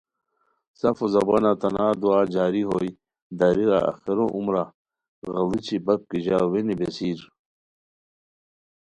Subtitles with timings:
[0.79, 2.89] سفو زبانہ تنار دعا جاری ہوئے
[3.39, 4.63] دریغہ آخرو عمرا
[5.31, 7.19] غیڑوچی بپ کی ژاؤ وینی بیسیر